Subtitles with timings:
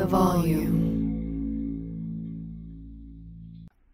[0.00, 0.88] the volume.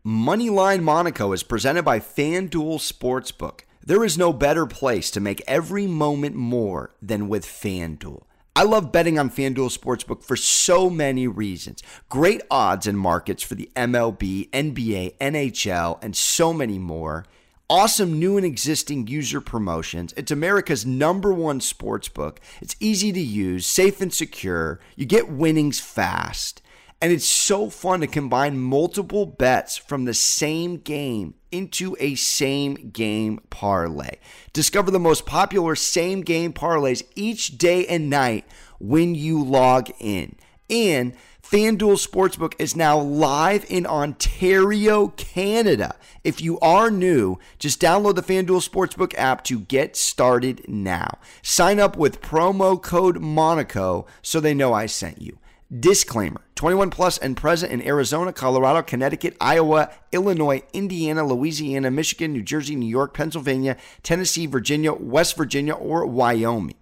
[0.06, 3.62] Moneyline Monaco is presented by FanDuel Sportsbook.
[3.84, 8.22] There is no better place to make every moment more than with FanDuel.
[8.54, 11.82] I love betting on FanDuel Sportsbook for so many reasons.
[12.08, 17.26] Great odds and markets for the MLB, NBA, NHL, and so many more.
[17.68, 20.14] Awesome new and existing user promotions.
[20.16, 22.36] It's America's number one sportsbook.
[22.60, 24.78] It's easy to use, safe and secure.
[24.94, 26.62] You get winnings fast.
[27.02, 32.90] And it's so fun to combine multiple bets from the same game into a same
[32.90, 34.18] game parlay.
[34.52, 38.44] Discover the most popular same game parlays each day and night
[38.78, 40.36] when you log in.
[40.68, 45.94] And FanDuel Sportsbook is now live in Ontario, Canada.
[46.24, 51.18] If you are new, just download the FanDuel Sportsbook app to get started now.
[51.42, 55.38] Sign up with promo code Monaco so they know I sent you.
[55.72, 62.42] Disclaimer 21 plus and present in Arizona, Colorado, Connecticut, Iowa, Illinois, Indiana, Louisiana, Michigan, New
[62.42, 66.76] Jersey, New York, Pennsylvania, Tennessee, Virginia, West Virginia, or Wyoming.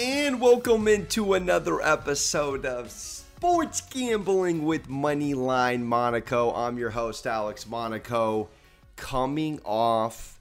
[0.00, 6.52] And welcome into another episode of Sports Gambling with Moneyline Monaco.
[6.54, 8.48] I'm your host, Alex Monaco,
[8.94, 10.38] coming off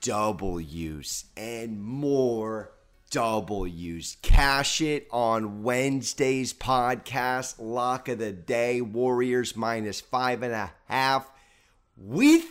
[0.00, 2.72] W's and more
[3.10, 4.16] W's.
[4.20, 7.60] Cash it on Wednesday's podcast.
[7.60, 11.30] Lock of the day Warriors minus five and a half
[11.96, 12.46] with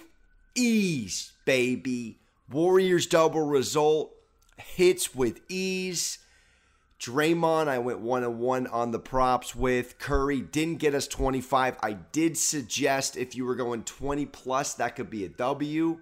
[0.55, 2.19] ease, baby.
[2.49, 4.13] Warriors double result
[4.61, 6.19] hits with ease.
[6.99, 9.97] Draymond, I went one and one on the props with.
[9.97, 11.77] Curry didn't get us 25.
[11.81, 15.97] I did suggest if you were going 20 plus, that could be a W.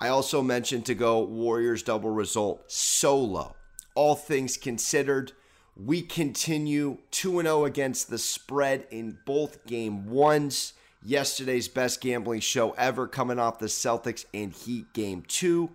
[0.00, 3.56] I also mentioned to go Warriors double result solo.
[3.94, 5.32] All things considered,
[5.76, 10.74] we continue 2 0 against the spread in both game ones.
[11.02, 15.70] Yesterday's best gambling show ever coming off the Celtics and Heat game two.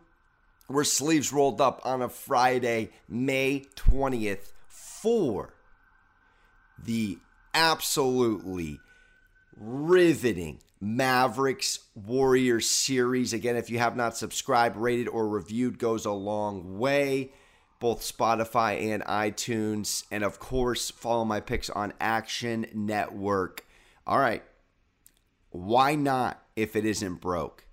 [0.70, 5.54] We're sleeves rolled up on a Friday, May 20th, for
[6.82, 7.18] the
[7.54, 8.80] absolutely
[9.58, 13.34] riveting Mavericks Warriors series.
[13.34, 17.32] Again, if you have not subscribed, rated, or reviewed, goes a long way.
[17.80, 20.06] Both Spotify and iTunes.
[20.12, 23.66] And of course, follow my picks on Action Network.
[24.08, 24.44] All right.
[25.50, 27.66] Why not, if it isn't broke,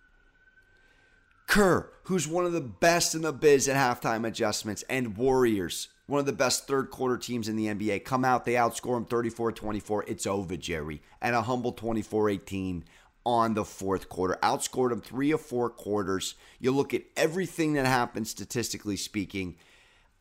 [1.47, 6.19] Kerr, who's one of the best in the biz at halftime adjustments, and Warriors, one
[6.19, 9.51] of the best third quarter teams in the NBA, come out, they outscore them 34
[9.53, 10.06] 24.
[10.07, 12.85] It's over, Jerry, and a humble 24 18
[13.25, 14.38] on the fourth quarter.
[14.44, 16.35] Outscored them three or four quarters.
[16.59, 19.56] You look at everything that happened statistically speaking.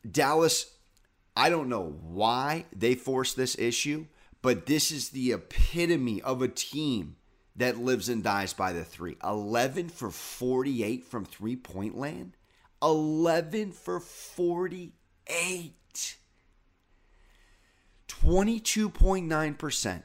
[0.09, 0.76] Dallas
[1.37, 4.07] I don't know why they forced this issue,
[4.41, 7.17] but this is the epitome of a team
[7.55, 9.17] that lives and dies by the three.
[9.23, 12.35] 11 for 48 from three point land.
[12.81, 15.73] 11 for 48.
[18.07, 20.03] 22.9%.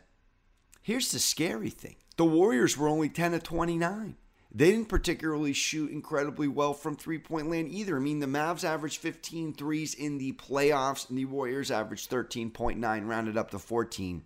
[0.82, 4.16] Here's the scary thing the Warriors were only 10 of 29.
[4.54, 7.96] They didn't particularly shoot incredibly well from three point land either.
[7.96, 13.08] I mean, the Mavs averaged 15 threes in the playoffs, and the Warriors averaged 13.9,
[13.08, 14.25] rounded up to 14.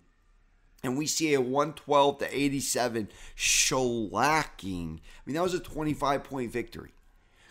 [0.83, 4.97] And we see a 112 to 87 shellacking.
[4.97, 6.91] I mean, that was a 25 point victory.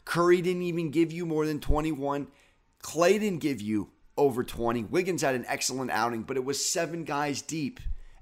[0.05, 2.29] Curry didn't even give you more than 21.
[2.82, 4.84] Klay didn't give you over 20.
[4.84, 7.81] Wiggins had an excellent outing, but it was seven guys deep.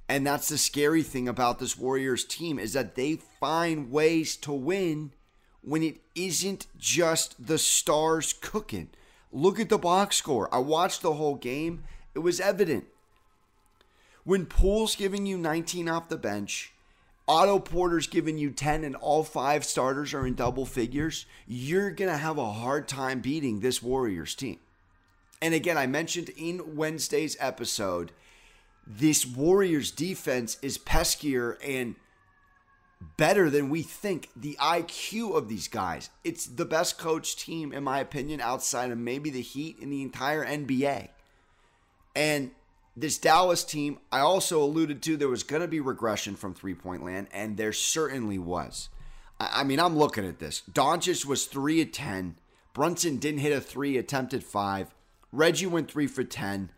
[0.08, 4.52] And that's the scary thing about this Warriors team is that they find ways to
[4.52, 5.12] win
[5.62, 8.90] when it isn't just the stars cooking.
[9.32, 10.54] Look at the box score.
[10.54, 11.84] I watched the whole game.
[12.14, 12.84] It was evident.
[14.24, 16.72] When Poole's giving you 19 off the bench,
[17.26, 22.10] Otto Porter's giving you 10 and all five starters are in double figures, you're going
[22.10, 24.58] to have a hard time beating this Warriors team.
[25.40, 28.12] And again, I mentioned in Wednesday's episode,
[28.86, 31.94] this Warriors defense is peskier and
[33.16, 34.28] better than we think.
[34.36, 38.98] The IQ of these guys, it's the best coach team, in my opinion, outside of
[38.98, 41.08] maybe the Heat in the entire NBA.
[42.14, 42.50] And
[42.96, 46.74] this Dallas team, I also alluded to there was going to be regression from three
[46.74, 48.88] point land, and there certainly was.
[49.40, 50.62] I mean, I'm looking at this.
[50.70, 52.36] Doncic was 3 at 10.
[52.72, 54.94] Brunson didn't hit a 3, attempted 5.
[55.32, 56.70] Reggie went 3 for 10.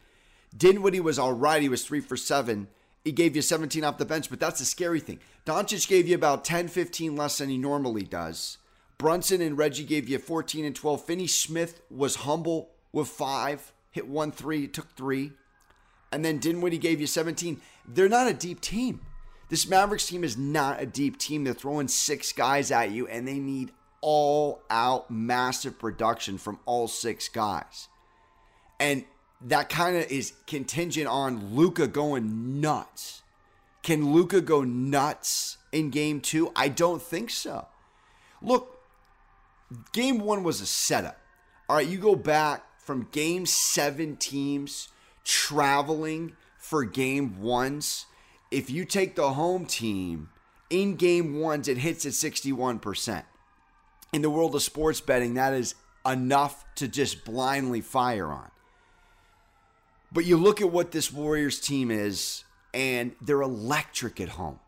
[0.56, 1.62] Dinwiddie was all right.
[1.62, 2.69] He was 3 for 7.
[3.05, 5.20] He gave you 17 off the bench, but that's the scary thing.
[5.44, 8.58] Doncic gave you about 10, 15 less than he normally does.
[8.99, 11.05] Brunson and Reggie gave you 14 and 12.
[11.05, 15.32] Finney Smith was humble with 5, hit 1 3, took 3
[16.12, 17.61] and then Dinwiddie gave you 17.
[17.87, 19.00] They're not a deep team.
[19.49, 21.44] This Mavericks team is not a deep team.
[21.44, 26.88] They're throwing six guys at you, and they need all out massive production from all
[26.88, 27.88] six guys.
[28.81, 29.05] And
[29.40, 33.22] that kind of is contingent on Luka going nuts.
[33.82, 36.50] Can Luka go nuts in game two?
[36.56, 37.66] I don't think so.
[38.42, 38.80] Look,
[39.92, 41.18] game one was a setup.
[41.68, 44.88] All right, you go back from game seven teams
[45.24, 48.06] traveling for game ones,
[48.50, 50.30] if you take the home team
[50.70, 53.24] in game ones, it hits at 61%.
[54.12, 55.74] In the world of sports betting, that is
[56.04, 58.50] enough to just blindly fire on.
[60.12, 64.61] But you look at what this Warriors team is, and they're electric at home.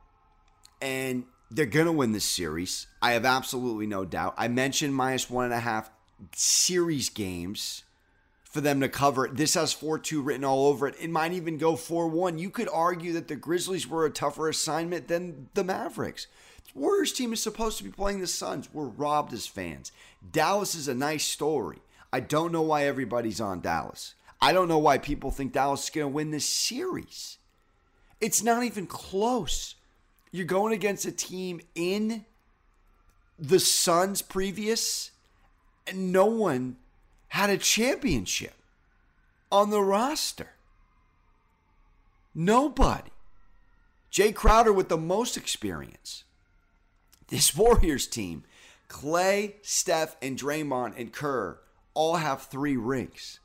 [0.81, 2.87] And they're going to win this series.
[3.01, 4.35] I have absolutely no doubt.
[4.37, 5.91] I mentioned minus one and a half
[6.35, 7.85] series games
[8.45, 9.29] for them to cover.
[9.33, 10.97] This has 4 2 written all over it.
[11.01, 12.39] It might even go 4 1.
[12.39, 16.27] You could argue that the Grizzlies were a tougher assignment than the Mavericks.
[16.75, 18.69] Warriors team is supposed to be playing the Suns.
[18.73, 19.91] We're robbed as fans.
[20.31, 21.79] Dallas is a nice story.
[22.13, 24.15] I don't know why everybody's on Dallas.
[24.41, 27.39] I don't know why people think Dallas is going to win this series.
[28.21, 29.75] It's not even close.
[30.31, 32.25] You're going against a team in
[33.39, 35.13] the Suns previous,
[35.87, 36.77] and no one
[37.29, 38.55] had a championship
[39.51, 40.51] on the roster.
[42.35, 43.11] Nobody.
[44.13, 46.25] Jae Crowder with the most experience.
[47.29, 48.45] This Warriors team,
[48.89, 51.59] Klay, Steph, and Draymond and Kerr
[51.95, 53.41] all have three rings.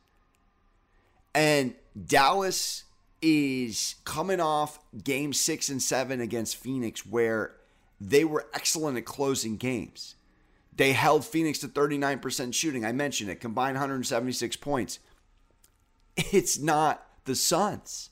[1.35, 1.75] And
[2.05, 2.83] Dallas
[3.21, 7.55] is coming off game six and seven against Phoenix, where
[7.99, 10.15] they were excellent at closing games.
[10.75, 12.83] They held Phoenix to 39% shooting.
[12.83, 14.99] I mentioned it, combined 176 points.
[16.15, 18.09] It's not the Suns.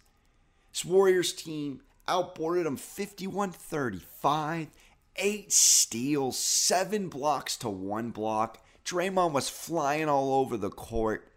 [0.71, 4.67] This Warriors team outboarded them 51 35,
[5.17, 8.63] eight steals, seven blocks to one block.
[8.85, 11.31] Draymond was flying all over the court.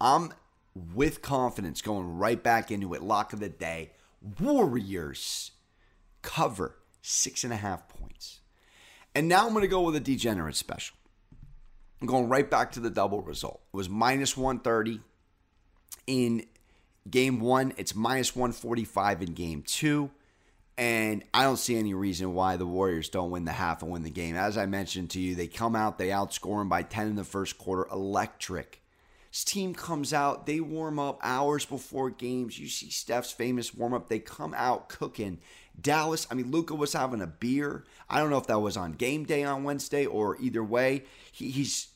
[0.00, 0.32] I'm
[0.74, 3.02] with confidence going right back into it.
[3.02, 3.92] Lock of the day.
[4.40, 5.52] Warriors
[6.22, 8.40] cover six and a half points.
[9.14, 10.96] And now I'm going to go with a degenerate special.
[12.00, 13.60] I'm going right back to the double result.
[13.72, 15.00] It was minus 130
[16.06, 16.44] in
[17.08, 20.10] game one, it's minus 145 in game two.
[20.76, 24.02] And I don't see any reason why the Warriors don't win the half and win
[24.02, 24.34] the game.
[24.34, 27.22] As I mentioned to you, they come out, they outscore them by 10 in the
[27.22, 27.86] first quarter.
[27.92, 28.82] Electric.
[29.34, 32.56] This team comes out, they warm up hours before games.
[32.56, 34.08] You see Steph's famous warm up.
[34.08, 35.40] They come out cooking.
[35.78, 37.84] Dallas, I mean, Luka was having a beer.
[38.08, 41.02] I don't know if that was on game day on Wednesday or either way.
[41.32, 41.88] He, he's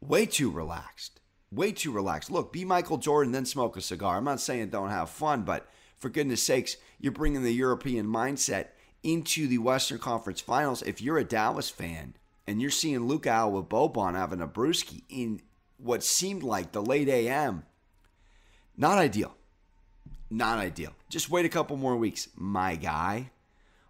[0.00, 1.20] way too relaxed.
[1.52, 2.28] Way too relaxed.
[2.28, 4.16] Look, be Michael Jordan, then smoke a cigar.
[4.16, 8.70] I'm not saying don't have fun, but for goodness sakes, you're bringing the European mindset
[9.04, 10.82] into the Western Conference Finals.
[10.82, 12.14] If you're a Dallas fan
[12.48, 15.40] and you're seeing out with Boban having a brewski in
[15.78, 17.64] what seemed like the late AM,
[18.76, 19.34] not ideal
[20.30, 20.92] not ideal.
[21.08, 23.30] Just wait a couple more weeks, my guy.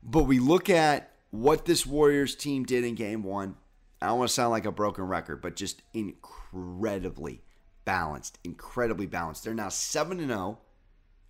[0.03, 3.57] But we look at what this Warriors team did in game one.
[4.01, 7.43] I don't want to sound like a broken record, but just incredibly
[7.85, 8.39] balanced.
[8.45, 9.45] Incredibly balanced.
[9.45, 10.59] They're now 7 0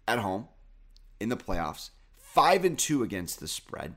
[0.06, 0.48] at home
[1.18, 3.94] in the playoffs, 5 and 2 against the spread,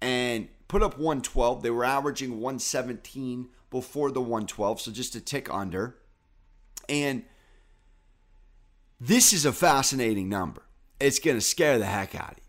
[0.00, 1.62] and put up 112.
[1.62, 5.96] They were averaging 117 before the 112, so just a tick under.
[6.88, 7.24] And
[9.00, 10.62] This is a fascinating number.
[11.00, 12.44] It's going to scare the heck out of you.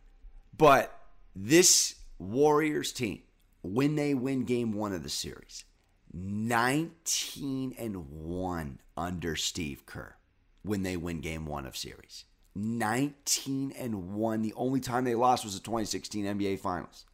[0.58, 0.98] But
[1.36, 3.22] this Warriors team,
[3.62, 5.66] when they win game one of the series,
[6.12, 10.16] 19 and 1 under Steve Kerr
[10.64, 12.26] when they win game one of series.
[12.56, 14.42] 19 and 1.
[14.42, 17.06] The only time they lost was the 2016 NBA Finals.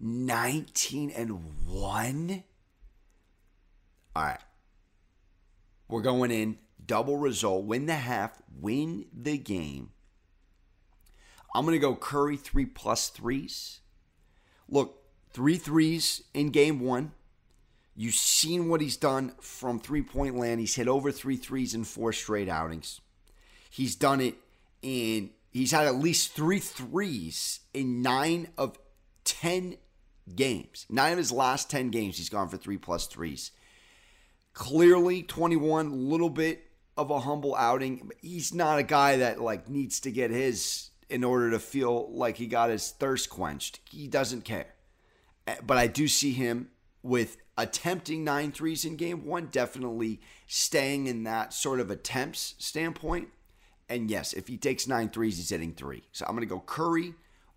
[0.00, 2.44] 19 and 1?
[4.14, 4.40] All right.
[5.88, 9.90] We're going in double result, win the half, win the game.
[11.54, 13.80] I'm going to go Curry three plus threes.
[14.68, 17.12] Look, three threes in game one.
[17.94, 20.60] You've seen what he's done from three point land.
[20.60, 23.00] He's hit over three threes in four straight outings.
[23.70, 24.34] He's done it
[24.82, 28.78] in, he's had at least three threes in nine of
[29.24, 29.76] 10
[30.34, 30.86] games.
[30.90, 33.52] Nine of his last 10 games, he's gone for three plus threes.
[34.52, 36.64] Clearly, 21, a little bit
[36.96, 38.10] of a humble outing.
[38.22, 42.36] He's not a guy that like needs to get his in order to feel like
[42.36, 43.80] he got his thirst quenched.
[43.90, 44.74] He doesn't care.
[45.46, 46.70] Eh, but I do see him
[47.02, 53.28] with attempting nine threes in game one, definitely staying in that sort of attempts standpoint.
[53.88, 56.02] And yes, if he takes nine threes, he's hitting three.
[56.12, 57.14] So I'm going to go Curry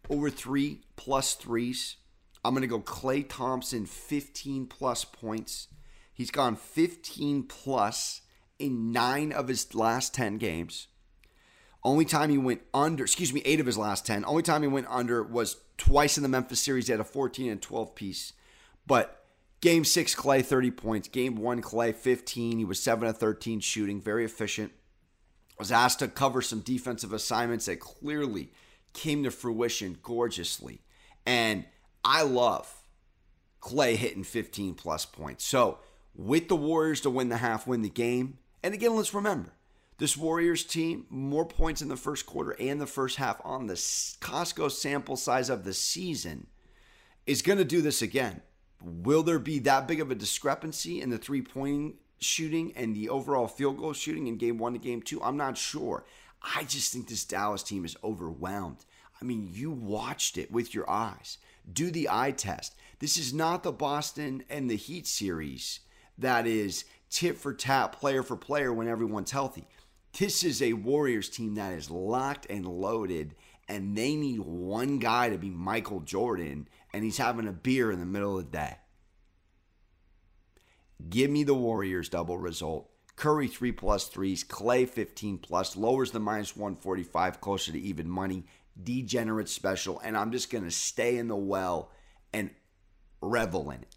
[0.09, 1.97] over three plus threes.
[2.43, 5.67] I'm going to go Klay Thompson 15 plus points.
[6.13, 8.21] He's gone 15 plus
[8.57, 10.87] in nine of his last 10 games.
[11.83, 14.25] Only time he went under, excuse me, eight of his last 10.
[14.25, 16.87] Only time he went under was twice in the Memphis series.
[16.87, 18.33] He had a 14 and 12 piece.
[18.85, 19.23] But
[19.61, 21.07] game six, Klay, 30 points.
[21.07, 22.57] Game one, Klay, 15.
[22.57, 24.73] He was 7 of 13 shooting, very efficient.
[25.57, 28.51] Was asked to cover some defensive assignments that clearly
[28.93, 30.81] came to fruition gorgeously.
[31.25, 31.65] And
[32.03, 32.83] I love
[33.61, 35.43] Klay hitting 15 plus points.
[35.43, 35.79] So,
[36.15, 38.39] with the Warriors to win the half, win the game.
[38.63, 39.53] And again, let's remember
[39.99, 43.73] this Warriors team, more points in the first quarter and the first half on the
[43.73, 46.47] Costco sample size of the season,
[47.25, 48.41] is going to do this again.
[48.81, 53.09] Will there be that big of a discrepancy in the three point shooting and the
[53.09, 55.21] overall field goal shooting in game one to game two?
[55.21, 56.05] I'm not sure.
[56.41, 58.85] I just think this Dallas team is overwhelmed.
[59.21, 61.37] I mean, you watched it with your eyes.
[61.71, 62.75] Do the eye test.
[62.99, 65.81] This is not the Boston and the Heat series
[66.17, 69.67] that is tit for tat, player for player when everyone's healthy.
[70.17, 73.35] This is a Warriors team that is locked and loaded,
[73.67, 77.99] and they need one guy to be Michael Jordan, and he's having a beer in
[77.99, 78.77] the middle of the day.
[81.07, 82.89] Give me the Warriors double result.
[83.15, 88.45] Curry 3 plus threes, Klay 15 plus, lowers the minus 145 closer to even money.
[88.81, 91.91] Degenerate special, and I'm just going to stay in the well
[92.33, 92.51] and
[93.21, 93.95] revel in it.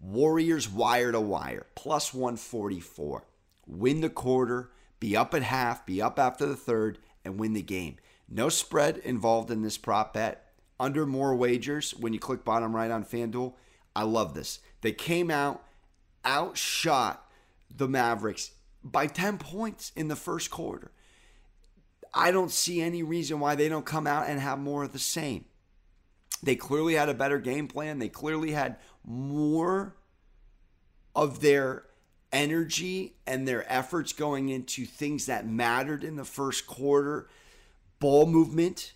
[0.00, 3.26] Warriors wire to wire, plus 144.
[3.66, 7.62] Win the quarter, be up at half, be up after the third, and win the
[7.62, 7.96] game.
[8.28, 10.46] No spread involved in this prop bet.
[10.78, 13.54] Under more wagers when you click bottom right on FanDuel.
[13.94, 14.60] I love this.
[14.80, 15.62] They came out,
[16.24, 17.26] outshot
[17.74, 18.52] the Mavericks
[18.82, 20.90] by 10 points in the first quarter.
[22.12, 24.98] I don't see any reason why they don't come out and have more of the
[24.98, 25.44] same.
[26.42, 27.98] They clearly had a better game plan.
[27.98, 29.96] They clearly had more
[31.14, 31.84] of their
[32.32, 37.28] energy and their efforts going into things that mattered in the first quarter
[37.98, 38.94] ball movement,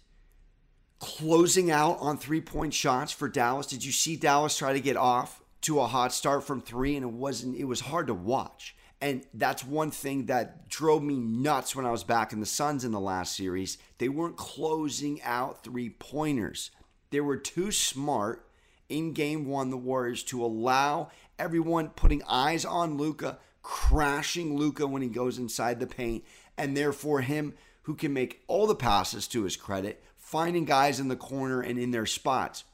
[0.98, 3.66] closing out on three point shots for Dallas.
[3.66, 6.96] Did you see Dallas try to get off to a hot start from three?
[6.96, 8.74] And it wasn't, it was hard to watch.
[9.04, 12.86] And that's one thing that drove me nuts when I was back in the Suns
[12.86, 13.76] in the last series.
[13.98, 16.70] They weren't closing out three pointers.
[17.10, 18.48] They were too smart
[18.88, 25.02] in game one, the Warriors, to allow everyone putting eyes on Luka, crashing Luka when
[25.02, 26.24] he goes inside the paint,
[26.56, 31.08] and therefore him who can make all the passes to his credit, finding guys in
[31.08, 32.64] the corner and in their spots.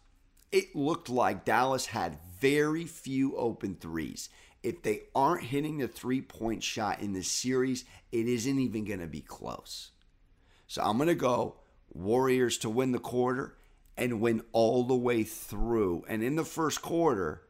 [0.53, 4.29] It looked like Dallas had very few open threes.
[4.63, 9.01] If they aren't hitting the three point shot in this series, it isn't even going
[9.01, 9.91] to be close.
[10.67, 11.57] So I'm going to go
[11.93, 13.57] Warriors to win the quarter
[13.97, 16.05] and win all the way through.
[16.09, 17.43] And in the first quarter,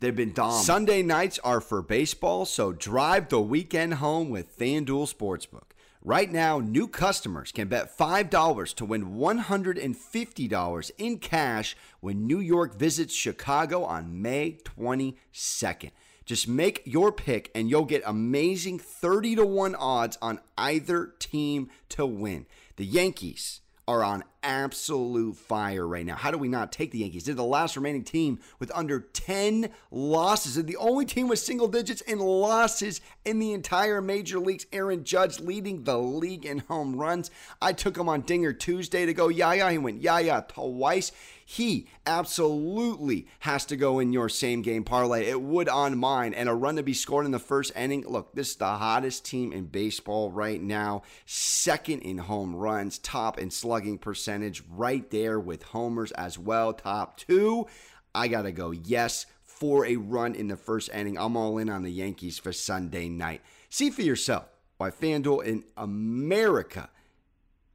[0.00, 0.64] they've been dominant.
[0.64, 5.72] Sunday nights are for baseball, so drive the weekend home with FanDuel Sportsbook.
[6.04, 12.74] Right now, new customers can bet $5 to win $150 in cash when New York
[12.74, 15.90] visits Chicago on May 22nd.
[16.24, 21.68] Just make your pick and you'll get amazing 30 to 1 odds on either team
[21.90, 22.46] to win.
[22.76, 26.14] The Yankees are on absolute fire right now.
[26.14, 27.24] How do we not take the Yankees?
[27.24, 30.54] They're the last remaining team with under 10 losses.
[30.54, 34.66] They're the only team with single digits in losses in the entire major leagues.
[34.72, 37.30] Aaron Judge leading the league in home runs.
[37.60, 39.70] I took him on Dinger Tuesday to go yeah, yeah.
[39.70, 41.10] He went yeah, yeah twice.
[41.52, 45.26] He absolutely has to go in your same game parlay.
[45.26, 46.32] It would on mine.
[46.32, 48.06] And a run to be scored in the first inning.
[48.08, 51.02] Look, this is the hottest team in baseball right now.
[51.26, 56.72] Second in home runs, top in slugging percentage, right there with homers as well.
[56.72, 57.66] Top two.
[58.14, 61.18] I got to go yes for a run in the first inning.
[61.18, 63.42] I'm all in on the Yankees for Sunday night.
[63.68, 64.46] See for yourself
[64.78, 66.88] why FanDuel in America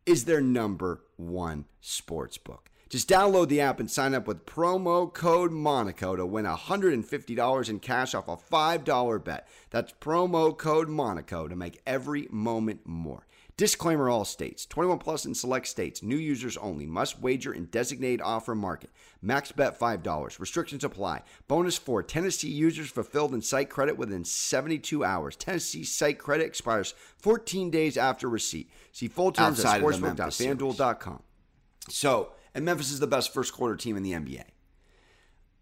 [0.07, 2.72] is their number one sports book.
[2.89, 7.79] Just download the app and sign up with promo code Monaco to win $150 in
[7.79, 9.48] cash off a $5 bet.
[9.70, 13.27] That's promo code Monaco to make every moment more.
[13.58, 16.03] Disclaimer all states 21 plus in select states.
[16.03, 16.86] New users only.
[16.86, 18.91] Must wager in designated offer market.
[19.20, 20.39] Max bet $5.
[20.39, 21.24] Restrictions apply.
[21.48, 25.36] Bonus for Tennessee users fulfilled in site credit within 72 hours.
[25.36, 28.70] Tennessee site credit expires 14 days after receipt.
[28.91, 31.24] See full terms Outside at sportsbook.fanduel.com.
[31.89, 34.44] So, and Memphis is the best first quarter team in the NBA.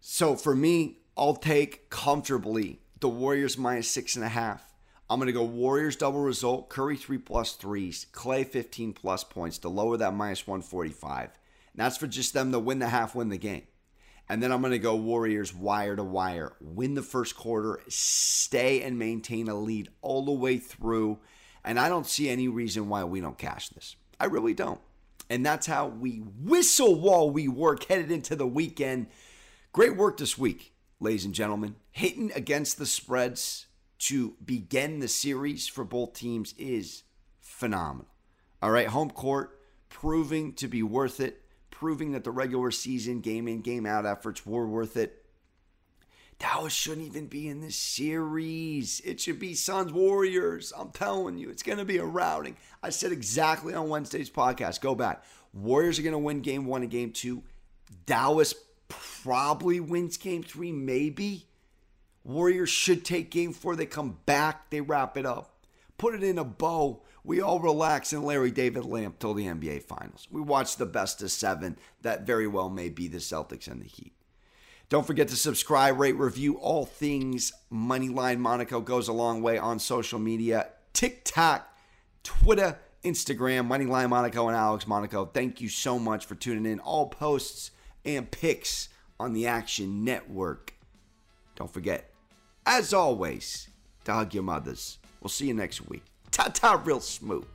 [0.00, 4.74] So for me, I'll take comfortably the Warriors minus six and a half.
[5.08, 9.58] I'm going to go Warriors double result, Curry 3 plus threes, Klay 15 plus points
[9.58, 11.24] to lower that minus 145.
[11.24, 11.34] And
[11.74, 13.66] that's for just them to win the half, win the game.
[14.28, 18.82] And then I'm going to go Warriors wire to wire, win the first quarter, stay
[18.82, 21.20] and maintain a lead all the way through.
[21.64, 23.94] And I don't see any reason why we don't cash this.
[24.18, 24.80] I really don't.
[25.28, 29.08] And that's how we whistle while we work headed into the weekend.
[29.72, 31.76] Great work this week, ladies and gentlemen.
[31.90, 33.66] Hitting against the spreads
[33.98, 37.02] to begin the series for both teams is
[37.40, 38.08] phenomenal.
[38.62, 43.48] All right, home court proving to be worth it, proving that the regular season game
[43.48, 45.25] in, game out efforts were worth it.
[46.38, 49.00] Dallas shouldn't even be in this series.
[49.04, 50.72] It should be Suns Warriors.
[50.76, 52.56] I'm telling you, it's going to be a routing.
[52.82, 54.80] I said exactly on Wednesday's podcast.
[54.82, 55.24] Go back.
[55.54, 57.42] Warriors are going to win game one and game two.
[58.04, 58.54] Dallas
[58.88, 61.46] probably wins game three, maybe.
[62.22, 63.74] Warriors should take game four.
[63.74, 65.64] They come back, they wrap it up.
[65.96, 67.02] Put it in a bow.
[67.24, 70.28] We all relax and Larry David lamp till the NBA Finals.
[70.30, 71.78] We watch the best of seven.
[72.02, 74.12] That very well may be the Celtics and the Heat.
[74.88, 79.80] Don't forget to subscribe, rate, review all things Moneyline Monaco goes a long way on
[79.80, 81.68] social media TikTok,
[82.22, 85.26] Twitter, Instagram, Moneyline Monaco, and Alex Monaco.
[85.26, 86.78] Thank you so much for tuning in.
[86.78, 87.72] All posts
[88.04, 90.74] and picks on the Action Network.
[91.56, 92.10] Don't forget,
[92.64, 93.68] as always,
[94.04, 94.98] to hug your mothers.
[95.20, 96.04] We'll see you next week.
[96.30, 97.46] Ta ta, real smooth.